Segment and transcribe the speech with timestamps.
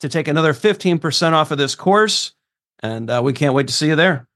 [0.00, 2.32] to take another 15% off of this course.
[2.80, 4.28] And uh, we can't wait to see you there.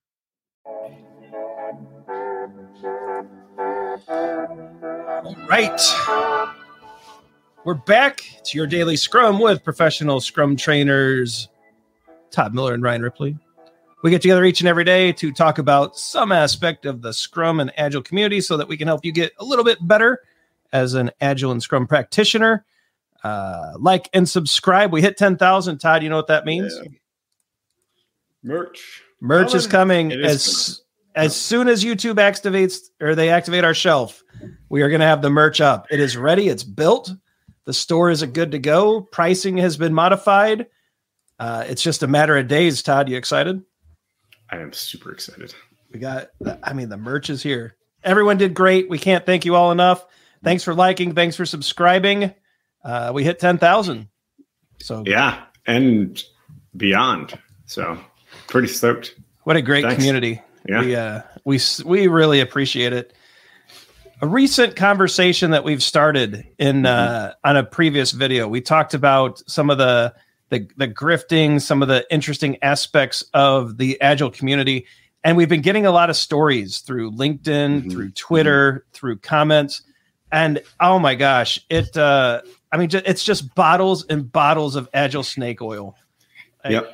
[5.25, 5.81] All right.
[7.65, 8.23] We're back.
[8.45, 11.49] to your daily scrum with professional scrum trainers
[12.31, 13.37] Todd Miller and Ryan Ripley.
[14.03, 17.61] We get together each and every day to talk about some aspect of the Scrum
[17.61, 20.21] and Agile community so that we can help you get a little bit better
[20.73, 22.65] as an Agile and Scrum practitioner
[23.23, 24.93] uh, like and subscribe.
[24.93, 25.79] We hit 10,000.
[25.79, 26.79] Todd, you know what that means?
[26.83, 26.91] Yeah.
[28.43, 29.03] Merch.
[29.21, 30.83] Merch is coming is as
[31.15, 31.27] coming.
[31.27, 34.23] as soon as YouTube activates or they activate our shelf.
[34.71, 35.87] We are going to have the merch up.
[35.91, 36.49] It is ready.
[36.49, 37.13] It's built.
[37.67, 39.03] The store is a good to go.
[39.03, 40.67] Pricing has been modified.
[41.39, 42.83] Uh, it's just a matter of days.
[42.83, 43.63] Todd, you excited?
[44.51, 45.55] I am super excited.
[45.93, 46.31] We got.
[46.63, 47.77] I mean, the merch is here.
[48.03, 48.89] Everyone did great.
[48.89, 50.07] We can't thank you all enough.
[50.43, 51.15] Thanks for liking.
[51.15, 52.35] Thanks for subscribing
[52.85, 54.09] uh, we hit 10,000.
[54.81, 56.23] So, yeah, and
[56.77, 57.39] beyond.
[57.67, 57.99] So,
[58.49, 59.15] pretty stoked.
[59.45, 59.97] What a great Thanks.
[59.97, 60.41] community.
[60.69, 60.81] Yeah.
[60.81, 63.13] We, uh, we, we really appreciate it.
[64.23, 67.49] A recent conversation that we've started in uh, mm-hmm.
[67.49, 70.15] on a previous video, we talked about some of the,
[70.51, 74.85] the the grifting, some of the interesting aspects of the agile community,
[75.25, 77.91] and we've been getting a lot of stories through LinkedIn, mm-hmm.
[77.91, 78.93] through Twitter, mm-hmm.
[78.93, 79.83] through comments,
[80.31, 85.23] and oh my gosh, it uh, I mean, it's just bottles and bottles of Agile
[85.23, 85.97] snake oil.
[86.69, 86.91] Yep.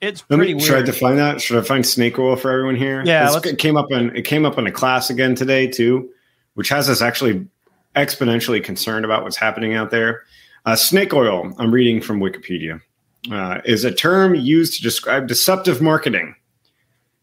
[0.00, 1.40] It's pretty me, Should I define that?
[1.40, 3.02] Should I find snake oil for everyone here?
[3.04, 3.36] Yeah.
[3.44, 6.08] It came up in it came up in a class again today too,
[6.54, 7.46] which has us actually
[7.96, 10.22] exponentially concerned about what's happening out there.
[10.66, 12.80] Uh, snake oil, I'm reading from Wikipedia,
[13.32, 16.34] uh, is a term used to describe deceptive marketing,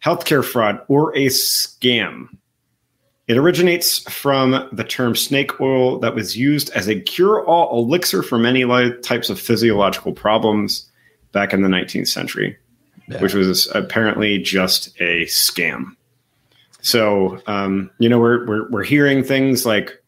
[0.03, 2.29] healthcare fraud, or a scam
[3.27, 8.21] it originates from the term snake oil that was used as a cure all elixir
[8.21, 8.63] for many
[9.01, 10.89] types of physiological problems
[11.31, 12.55] back in the 19th century,
[13.07, 13.19] yeah.
[13.21, 15.95] which was apparently just a scam.
[16.81, 20.03] So, um, you know, we're, we're, we're hearing things like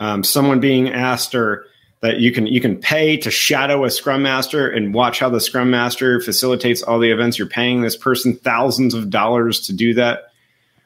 [0.00, 1.66] um, someone being asked or
[2.00, 5.40] that you can you can pay to shadow a scrum master and watch how the
[5.40, 9.94] scrum master facilitates all the events you're paying this person thousands of dollars to do
[9.94, 10.30] that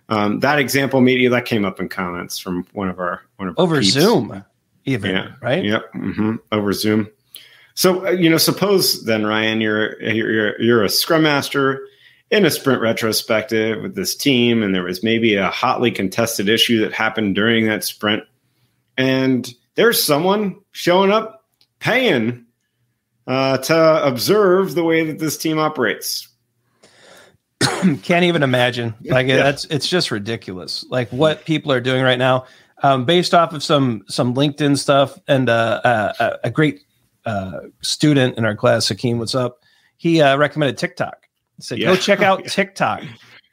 [0.08, 3.58] um, that example media that came up in comments from one of our one of
[3.58, 4.44] over our Zoom,
[4.84, 5.32] even yeah.
[5.42, 5.64] right?
[5.64, 6.36] Yep, mm-hmm.
[6.50, 7.08] over Zoom.
[7.74, 11.86] So uh, you know, suppose then Ryan, you're you're you're a Scrum Master
[12.30, 16.80] in a sprint retrospective with this team, and there was maybe a hotly contested issue
[16.80, 18.22] that happened during that sprint,
[18.96, 21.44] and there's someone showing up
[21.80, 22.46] paying
[23.26, 26.28] uh, to observe the way that this team operates
[28.03, 28.95] can't even imagine.
[29.05, 29.37] Like yeah.
[29.37, 30.85] that's it's just ridiculous.
[30.88, 32.47] Like what people are doing right now,
[32.82, 36.81] um, based off of some some LinkedIn stuff and uh, uh, a great
[37.25, 39.62] uh, student in our class, Hakeem, what's up?
[39.97, 41.29] He uh, recommended TikTok.
[41.56, 41.87] He said, yeah.
[41.88, 42.49] "Go check out yeah.
[42.49, 43.03] TikTok,"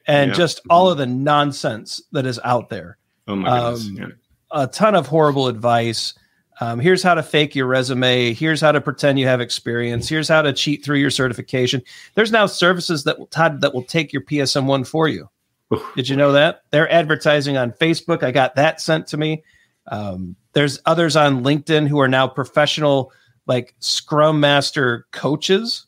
[0.08, 2.98] and just all of the nonsense that is out there.
[3.28, 4.02] Oh my goodness!
[4.02, 4.14] Um,
[4.52, 6.14] a ton of horrible advice.
[6.62, 8.34] Um, here's how to fake your resume.
[8.34, 10.08] Here's how to pretend you have experience.
[10.08, 11.82] Here's how to cheat through your certification.
[12.14, 15.30] There's now services that will Todd that will take your PSM one for you.
[15.96, 18.24] Did you know that they're advertising on Facebook?
[18.24, 19.44] I got that sent to me.
[19.88, 23.12] Um, there's others on LinkedIn who are now professional,
[23.48, 25.86] like Scrum Master coaches.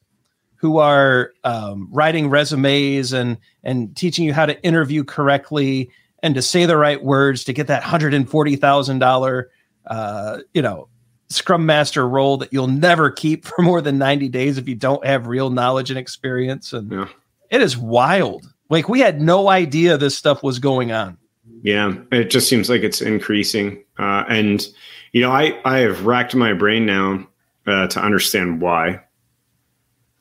[0.57, 5.89] who are um, writing resumes and and teaching you how to interview correctly
[6.23, 9.49] and to say the right words to get that hundred and forty thousand dollar,
[9.87, 10.87] uh, you know,
[11.29, 15.05] scrum master role that you'll never keep for more than ninety days if you don't
[15.05, 16.73] have real knowledge and experience.
[16.73, 17.07] And yeah.
[17.49, 18.51] it is wild.
[18.69, 21.17] Like we had no idea this stuff was going on.
[21.61, 24.65] Yeah, it just seems like it's increasing, uh, and
[25.11, 27.27] you know, I I have racked my brain now
[27.65, 29.01] uh, to understand why.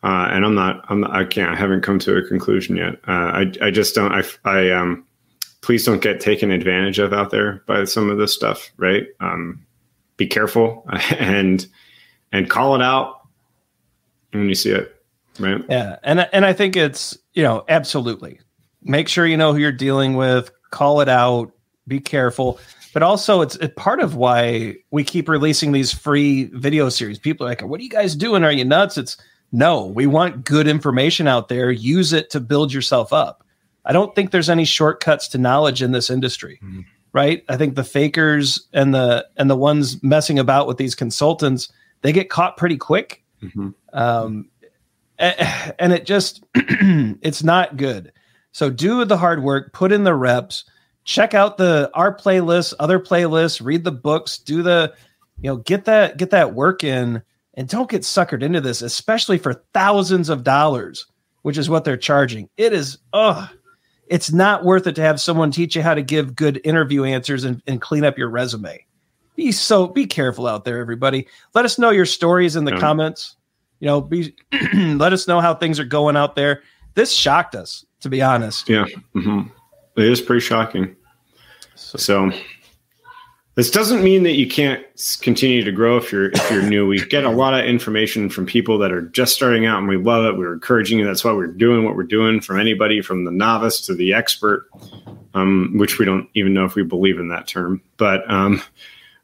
[0.02, 2.94] Uh, and I'm not, I'm not, I can't, I haven't come to a conclusion yet.
[3.08, 5.05] Uh, I, I just don't, I, I, um,
[5.66, 9.08] please don't get taken advantage of out there by some of this stuff, right?
[9.18, 9.66] Um,
[10.16, 10.86] be careful
[11.18, 11.66] and,
[12.30, 13.26] and call it out
[14.30, 14.94] when you see it,
[15.40, 15.60] right?
[15.68, 15.96] Yeah.
[16.04, 18.38] And, and I think it's, you know, absolutely
[18.80, 21.50] make sure you know who you're dealing with, call it out,
[21.88, 22.60] be careful
[22.94, 27.18] but also it's, it's part of why we keep releasing these free video series.
[27.18, 28.42] People are like, "What are you guys doing?
[28.42, 29.18] Are you nuts?" It's
[29.52, 31.70] no, we want good information out there.
[31.70, 33.44] Use it to build yourself up.
[33.86, 36.60] I don't think there's any shortcuts to knowledge in this industry.
[36.62, 36.80] Mm-hmm.
[37.12, 37.44] Right?
[37.48, 41.72] I think the fakers and the and the ones messing about with these consultants,
[42.02, 43.22] they get caught pretty quick.
[43.42, 43.70] Mm-hmm.
[43.94, 44.50] Um,
[45.18, 48.12] and it just it's not good.
[48.52, 50.64] So do the hard work, put in the reps
[51.06, 54.92] check out the our playlists, other playlists, read the books, do the
[55.40, 57.22] you know, get that get that work in
[57.54, 61.06] and don't get suckered into this, especially for thousands of dollars,
[61.42, 62.50] which is what they're charging.
[62.58, 63.48] It is oh,
[64.08, 67.44] it's not worth it to have someone teach you how to give good interview answers
[67.44, 68.84] and, and clean up your resume.
[69.34, 71.26] Be so be careful out there, everybody.
[71.54, 73.36] Let us know your stories in the comments.
[73.80, 74.34] You know, be
[74.74, 76.62] let us know how things are going out there.
[76.94, 78.68] This shocked us, to be honest.
[78.68, 78.86] Yeah.
[79.14, 79.48] Mm-hmm.
[79.96, 80.96] It is pretty shocking.
[81.74, 82.32] So, so,
[83.56, 84.84] this doesn't mean that you can't
[85.22, 86.86] continue to grow if you're if you're new.
[86.86, 89.96] We get a lot of information from people that are just starting out, and we
[89.96, 90.36] love it.
[90.36, 91.06] We're encouraging you.
[91.06, 92.42] That's why we're doing what we're doing.
[92.42, 94.68] From anybody from the novice to the expert,
[95.32, 98.30] um, which we don't even know if we believe in that term, but.
[98.30, 98.62] Um,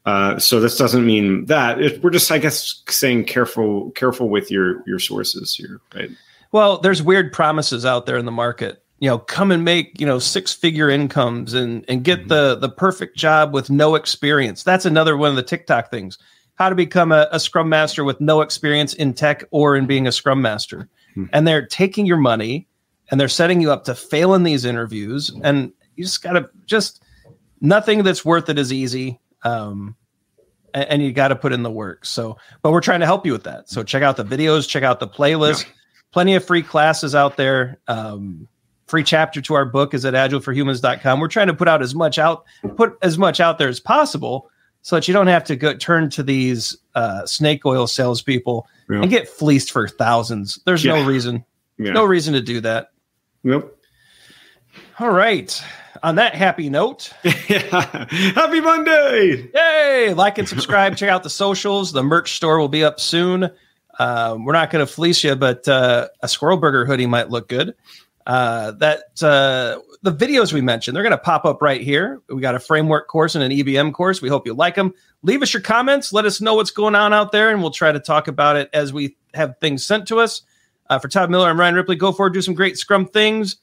[0.05, 4.51] uh, so this doesn't mean that it, we're just, I guess, saying careful, careful with
[4.51, 6.09] your your sources here, right?
[6.51, 10.05] Well, there's weird promises out there in the market you know come and make you
[10.05, 12.29] know six figure incomes and and get mm-hmm.
[12.29, 14.63] the the perfect job with no experience.
[14.63, 16.17] That's another one of the tiktok things.
[16.55, 20.07] How to become a, a scrum master with no experience in tech or in being
[20.07, 20.87] a scrum master.
[21.11, 21.25] Mm-hmm.
[21.33, 22.65] and they're taking your money
[23.11, 25.31] and they're setting you up to fail in these interviews.
[25.43, 27.03] And you just gotta just
[27.59, 29.97] nothing that's worth it is easy um
[30.73, 32.05] and, and you got to put in the work.
[32.05, 33.69] So but we're trying to help you with that.
[33.69, 35.65] So check out the videos check out the playlist.
[35.65, 35.71] Yeah.
[36.13, 37.81] plenty of free classes out there.
[37.89, 38.47] Um
[38.87, 41.19] free chapter to our book is at agileforhumans.com.
[41.19, 42.45] We're trying to put out as much out
[42.75, 44.49] put as much out there as possible
[44.81, 49.01] so that you don't have to go turn to these uh, snake oil salespeople yeah.
[49.01, 50.59] and get fleeced for thousands.
[50.65, 50.95] There's yeah.
[50.95, 51.45] no reason.
[51.77, 51.93] Yeah.
[51.93, 52.91] No reason to do that.
[53.43, 53.73] Yep.
[54.99, 55.63] All right.
[56.01, 59.49] On that happy note, happy Monday!
[59.53, 60.13] Yay!
[60.13, 60.97] Like and subscribe.
[60.97, 61.93] Check out the socials.
[61.93, 63.49] The merch store will be up soon.
[63.97, 67.47] Uh, we're not going to fleece you, but uh, a squirrel burger hoodie might look
[67.47, 67.73] good
[68.25, 72.21] uh, that uh, the videos we mentioned they're going to pop up right here.
[72.29, 74.21] We got a framework course and an ebm course.
[74.21, 74.93] We hope you like them
[75.23, 76.13] leave us your comments.
[76.13, 78.69] Let us know what's going on out there and we'll try to talk about it
[78.73, 80.43] as we have things sent to us.
[80.89, 81.95] Uh, for todd miller i'm ryan ripley.
[81.95, 83.57] Go forward do some great scrum things.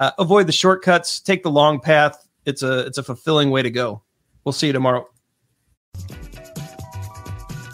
[0.00, 1.20] Uh, avoid the shortcuts.
[1.20, 2.26] Take the long path.
[2.44, 4.02] It's a it's a fulfilling way to go.
[4.44, 5.08] We'll see you tomorrow